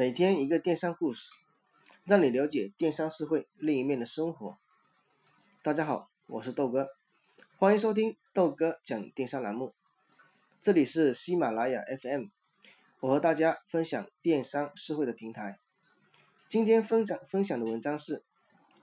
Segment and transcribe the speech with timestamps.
[0.00, 1.28] 每天一个电商故事，
[2.04, 4.56] 让你了解电商社会另一面的生活。
[5.62, 6.88] 大家好，我是豆哥，
[7.58, 9.74] 欢迎收听豆哥讲电商栏目。
[10.58, 12.28] 这里是喜马拉雅 FM，
[13.00, 15.58] 我和大家分享电商社会的平台。
[16.48, 18.24] 今天分享分享的文章是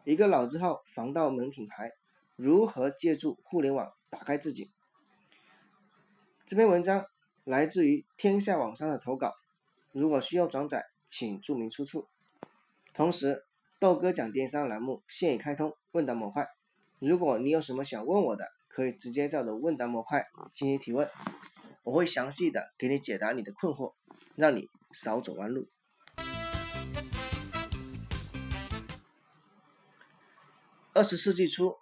[0.03, 1.93] 一个老字号防盗门品牌
[2.35, 4.69] 如何借助互联网打开自己。
[6.45, 7.07] 这篇文章
[7.43, 9.33] 来自于天下网商的投稿，
[9.91, 10.85] 如果需要转载。
[11.07, 12.07] 请注明出处。
[12.93, 13.45] 同时，
[13.79, 16.47] 豆哥讲电商栏目现已开通问答模块，
[16.99, 21.09] 如果你有什么想问我的，可以直接在我的问答模块进行提问，
[21.83, 23.93] 我会详细的给你解答你的困惑，
[24.35, 25.67] 让你少走弯路。
[30.93, 31.75] 二十世纪初，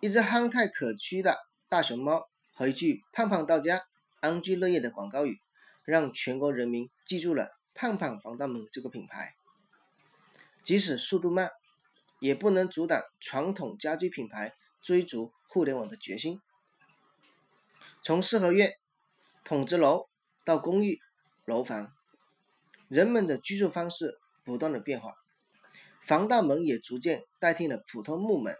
[0.00, 1.38] 一只憨态可掬的
[1.70, 3.82] 大熊猫和一句“胖胖到家，
[4.20, 5.40] 安居乐业”的广告语，
[5.86, 7.48] 让全国人民记住了。
[7.74, 9.34] 胖胖防盗门这个品牌，
[10.62, 11.50] 即使速度慢，
[12.20, 16.40] 也不能阻挡传统家居品牌追逐互联网的决心。
[18.02, 18.76] 从四合院、
[19.44, 20.08] 筒子楼
[20.44, 21.00] 到公寓、
[21.44, 21.92] 楼房，
[22.88, 25.14] 人们的居住方式不断的变化，
[26.00, 28.56] 防盗门也逐渐代替了普通木门。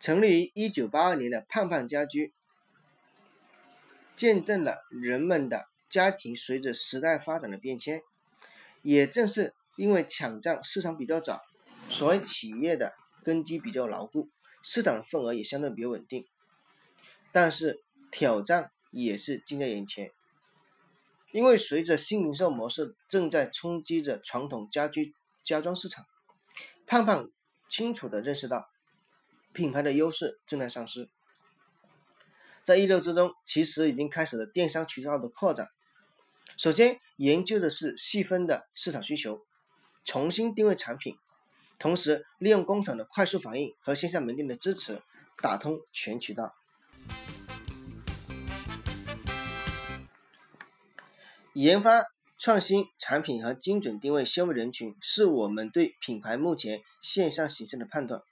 [0.00, 2.34] 成立于一九八二年的胖胖家居，
[4.16, 5.68] 见证了人们的。
[5.94, 8.02] 家庭随着时代发展的变迁，
[8.82, 11.40] 也正是因为抢占市场比较早，
[11.88, 14.28] 所以企业的根基比较牢固，
[14.60, 16.26] 市场份额也相对比较稳定。
[17.30, 20.10] 但是挑战也是近在眼前，
[21.30, 25.14] 因为随着新零售模式正在冲击着传统家居
[25.44, 26.04] 家装市场，
[26.88, 27.30] 胖胖
[27.68, 28.68] 清楚地认识到
[29.52, 31.08] 品牌的优势正在丧失。
[32.64, 35.68] 在意料之中，其实已经开始了电商渠道的扩展。
[36.56, 39.44] 首先研究的是细分的市场需求，
[40.04, 41.16] 重新定位产品，
[41.80, 45.02] 同时利用工厂的快速反应和线下门店的支持，
[45.42, 46.54] 打通全渠道。
[51.54, 52.04] 研发
[52.38, 58.22] 创新产品和精准定位消费人群，是我们对品牌目前线上形势的判断。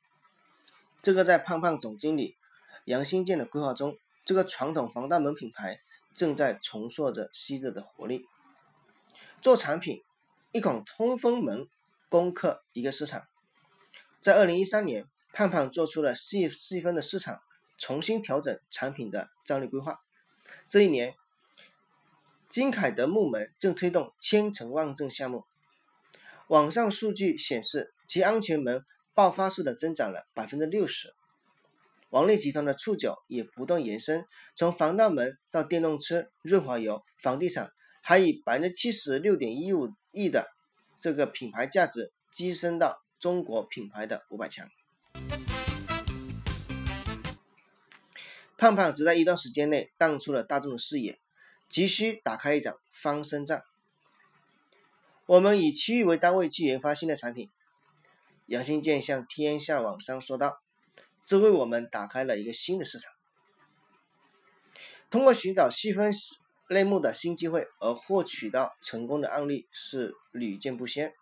[1.02, 2.36] 这个在胖胖总经理
[2.84, 5.80] 杨新建的规划中，这个传统防盗门品牌。
[6.14, 8.26] 正在重塑着昔日的活力。
[9.40, 10.02] 做产品，
[10.52, 11.66] 一款通风门
[12.08, 13.26] 攻克一个市场。
[14.20, 17.42] 在二零一三年，胖胖做出了细细分的市场，
[17.76, 20.00] 重新调整产品的战略规划。
[20.68, 21.16] 这一年，
[22.48, 25.44] 金凯德木门正推动千城万镇项目。
[26.48, 28.84] 网上数据显示，其安全门
[29.14, 31.14] 爆发式的增长了百分之六十。
[32.12, 40.46] 王力集团的触角也不断延伸，从防盗门到电动车、润滑油、房地产，还以百分之七十六点一五亿的
[41.00, 44.68] 这个品牌价值跻身到中国品牌的五百强。
[48.58, 51.18] 胖胖只在一段时间内淡出了大众的视野，
[51.70, 53.62] 急需打开一场翻身仗。
[55.24, 57.48] 我们以区域为单位去研发新的产品。
[58.44, 60.61] 杨新建向天下网商说道。
[61.24, 63.12] 这为我们打开了一个新的市场。
[65.10, 66.12] 通过寻找细分
[66.68, 71.12] 类目的新机会而获取到成功的案例是屡见不鲜。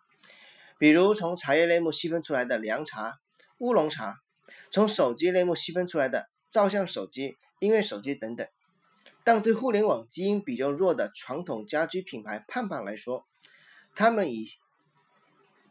[0.77, 3.19] 比如从茶叶类目细分出来的凉茶、
[3.59, 4.15] 乌龙茶，
[4.71, 8.47] 从手机类目细分出来的照相手机、音乐手机等等。
[9.23, 13.27] 但对互联网基因比较弱的传统家居品牌胖胖来说，
[13.93, 14.47] 他们以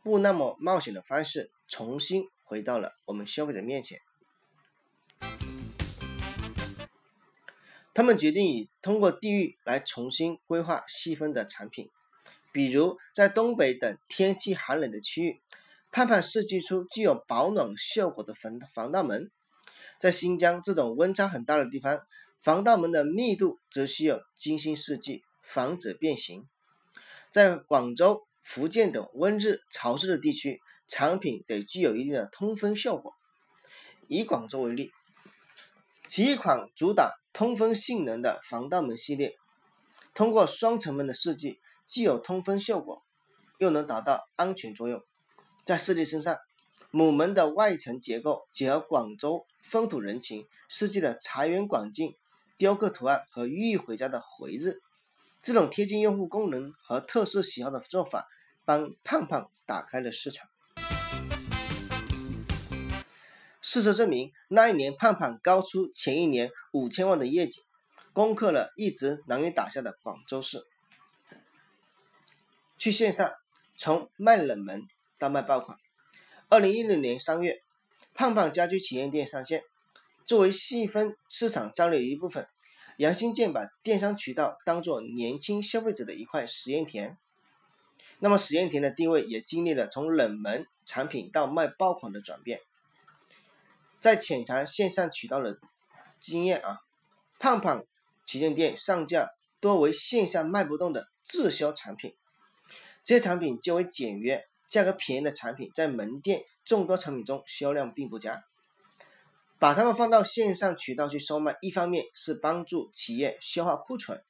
[0.04, 3.98] 不那么冒险的方式重新回到了我们消费者面前。
[8.00, 11.90] 他们决定以通过地域来重新规划细分的产品，
[12.50, 15.42] 比如在东北等天气寒冷的区域，
[15.92, 19.24] 盼盼设计出具有保暖效果的防防盗门；
[20.00, 22.00] 在新疆这种温差很大的地方，
[22.40, 26.44] 防盗门的密度则需要精心设计，防止变形；
[27.30, 30.58] 在广州、福建等温热潮湿的地区，
[30.88, 33.12] 产品得具有一定的通风效果。
[34.08, 34.90] 以广州为例。
[36.08, 39.36] 其一款主打通风性能的防盗门系列，
[40.14, 43.02] 通过双层门的设计，既有通风效果，
[43.58, 45.02] 又能达到安全作用。
[45.64, 46.38] 在设计身上，
[46.90, 52.16] 母门的外层结构结合广州风土人情，设计了财源广进
[52.58, 54.80] 雕刻图案和寓意回家的回日。
[55.42, 58.26] 这种贴近用户功能和特色喜好的做法，
[58.64, 60.48] 帮胖胖打开了市场。
[63.62, 67.62] 事实证明，那一年胖胖高出前一年五千万的业绩，
[68.12, 70.66] 攻克了一直难以打下的广州市。
[72.78, 73.30] 去线上，
[73.76, 75.76] 从卖冷门到卖爆款。
[76.48, 77.62] 二零一六年三月，
[78.14, 79.62] 胖胖家居旗舰店上线，
[80.24, 82.48] 作为细分市场战略一部分，
[82.96, 87.18] 杨新建把电商渠道当做年轻消费者的一块实验田。
[88.18, 92.60] 那么实验田的定位也经历了从冷门产品到卖爆款的转变。
[94.00, 95.58] 在浅尝线上渠道的
[96.18, 96.78] 经验啊，
[97.38, 97.84] 胖胖
[98.26, 99.30] 旗舰店上架
[99.60, 102.16] 多为线下卖不动的滞销产品，
[103.04, 104.46] 这些产品较为简约。
[104.68, 108.44] 价格便宜的产品在门店众多产品中销量并不佳，
[109.58, 114.22] 把它们放到线上渠道去售卖，一方面是帮助企业消化库存，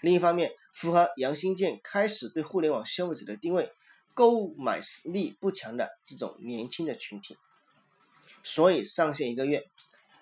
[0.00, 3.70] 另一方面符合杨新建开始对互联网消费者的定位，
[4.12, 7.38] 购买力不强的这种年轻的群体。
[8.46, 9.64] 所以上线一个月，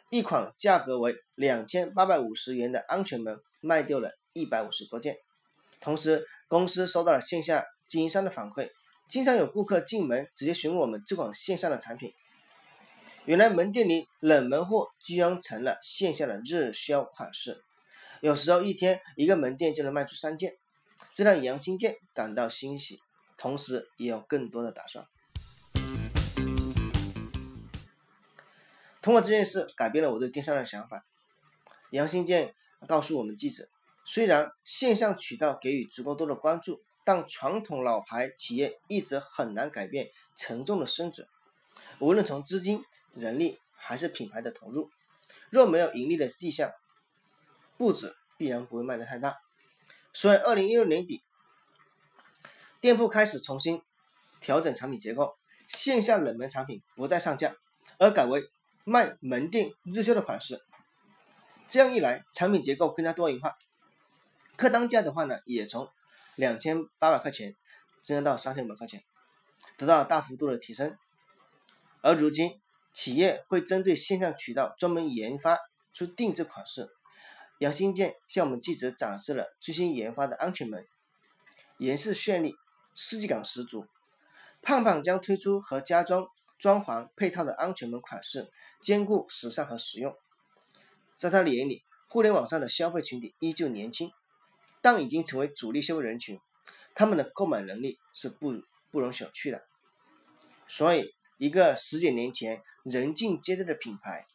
[0.08, 5.18] 一款价格为两千八百五十元的安全门卖掉了一百五十多件，
[5.78, 8.70] 同时公司收到了线下经营商的反馈。
[9.10, 12.14] 经常有顾客进门直接询问我们这款线上的产品，
[13.26, 17.62] 原来门店里冷门货居然成了线下的热销款式，
[18.22, 20.54] 有时候一天一个门店就能卖出三件，
[21.12, 22.98] 这让杨新建感到欣喜，
[23.36, 25.04] 同时也有更多的打算。
[29.04, 31.04] 通过这件事改变了我对电商的想法。
[31.90, 32.54] 杨新建
[32.88, 33.68] 告诉我们记者，
[34.06, 36.82] 虽然线上渠道给予足够多的关注。
[37.06, 41.28] 但传统老牌企业一直很难改变沉重的身子，
[41.98, 44.88] 无论从资金、人力还是品牌的投入，
[45.50, 46.72] 若没有盈利的迹象，
[47.76, 49.36] 步子必然不会迈得太大。
[50.14, 51.22] 所以，二零一六年底，
[52.80, 53.82] 店铺开始重新
[54.40, 55.36] 调整产品结构，
[55.68, 57.54] 线下冷门产品不再上架，
[57.98, 58.50] 而改为
[58.84, 60.62] 卖门店热销的款式。
[61.66, 63.56] 这样一来，产品结构更加多元化，
[64.56, 65.88] 客单价的话呢，也从
[66.36, 67.56] 两千八百块钱
[68.02, 69.02] 增加到三千五百块钱，
[69.78, 70.96] 得到大幅度的提升。
[72.02, 72.60] 而如今，
[72.92, 75.58] 企业会针对线上渠道专门研发
[75.94, 76.90] 出定制款式。
[77.58, 80.86] 杨新建向我们记者展示了最新研发的安全门，
[81.78, 82.54] 颜色绚丽，
[82.94, 83.86] 设计感十足。
[84.60, 86.26] 胖胖将推出和家装
[86.58, 90.14] 装潢配套的安全门款式，兼顾时尚和实用。
[91.16, 94.12] 在他眼里，互联网上的消费群体依旧年轻。
[94.86, 96.38] 但已经成为主力消费人群，
[96.94, 98.52] 他们的购买能力是不
[98.90, 99.66] 不容小觑的。
[100.68, 104.26] 所以，一个十几年前人尽皆知的品牌，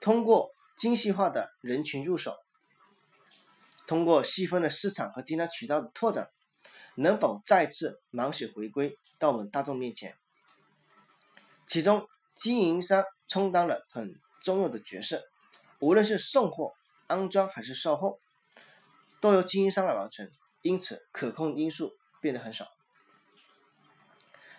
[0.00, 2.36] 通过精细化的人群入手，
[3.86, 6.32] 通过细分的市场和订单渠道的拓展，
[6.96, 10.16] 能否再次满血回归到我们大众面前？
[11.70, 14.12] 其中，经营商充当了很
[14.42, 15.22] 重要的角色，
[15.78, 16.72] 无论是送货、
[17.06, 18.18] 安装还是售后。
[19.20, 20.28] 都由经营商来完成，
[20.62, 22.66] 因此可控因素变得很少。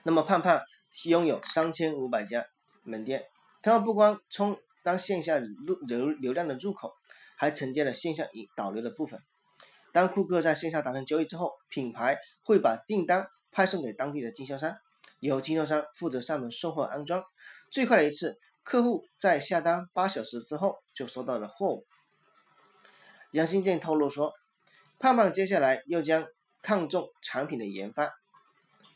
[0.03, 0.61] 那么胖胖
[1.05, 2.45] 拥有三千五百家
[2.83, 3.25] 门店，
[3.63, 6.93] 他们不光充当线下入流流量的入口，
[7.35, 9.19] 还承接了线下引导流的部分。
[9.91, 14.77] 当顾客在线下达成交易之后，品牌会把订单派送给当地的经销商，
[15.21, 17.23] 由经销商负责上门送货安装。
[17.71, 21.87] 最快的一次，客户在下单八小时之后就收到了货物。
[23.31, 24.33] 杨新建透露说。
[25.03, 26.27] 胖胖接下来又将
[26.61, 28.13] 看重产品的研发，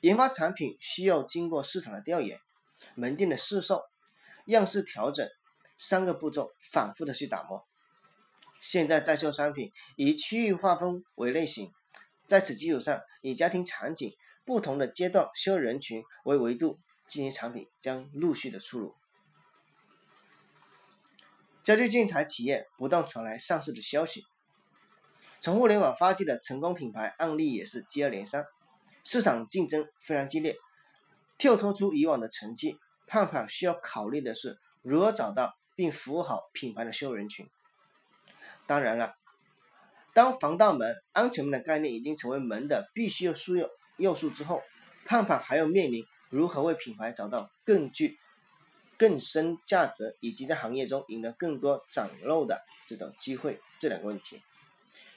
[0.01, 2.37] 研发产品需要经过市场的调研、
[2.93, 3.81] 门店的试售、
[4.45, 5.27] 样式调整
[5.79, 7.65] 三个步骤，反复的去打磨。
[8.61, 11.73] 现在在售商品以区域划分为类型，
[12.27, 18.95] 在此基础上，以家庭场景不同的阶段销售人群为维度进行产品将陆续的出炉。
[21.63, 24.23] 家居建材企业不断传来上市的消息。
[25.41, 28.45] 从互联网发迹的成功品牌案例也是接二连三，
[29.03, 30.55] 市场竞争非常激烈。
[31.37, 37.49] 跳脱出以往的成绩，胖胖需要考虑的是如何找到并服务好品牌的销售人群。
[38.65, 39.15] 当然了，
[40.13, 44.61] 当防盗门、安全门的概念已经成为门的必须要素要要素之后，
[45.05, 48.17] 胖胖还要面临如何为品牌找到更具
[48.97, 54.41] 更深价值，以及在行业中赢得更多崭露的这种机会这两个问题。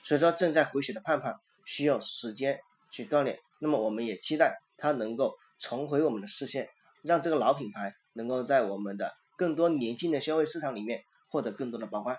[0.02, 3.38] 所以说，正在回血的胖胖需要时间去锻炼。
[3.60, 6.68] 那么，我们也期待他能够重回我们的视线，
[7.02, 12.16] 让这个老品牌能够在我们的更多年轻的消费市场里面获得更多的曝光。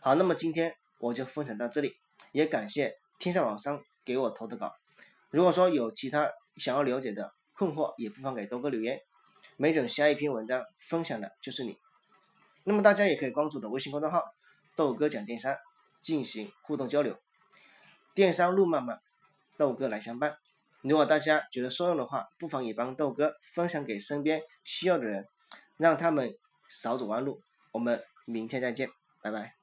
[0.00, 1.96] 好，那么今天我就分享到这里，
[2.32, 4.74] 也感谢天下网商给我投的稿。
[5.30, 9.00] 如果说有其他想要了解的困惑，也不妨给豆哥留言，
[9.56, 11.78] 没准下一篇文章分享的就是你。
[12.64, 14.22] 那么大家也可以关注我的微信公众号
[14.76, 15.56] “豆哥讲电商”。
[16.00, 17.18] 进行互动交流，
[18.14, 19.02] 电商路漫漫，
[19.56, 20.38] 豆哥来相伴。
[20.80, 25.26] 如果大家觉得受用的话，不妨也帮豆哥分享给身边需要的人，
[25.76, 27.42] 让他们少走弯路。
[27.72, 28.88] 我们明天再见，
[29.20, 29.57] 拜拜。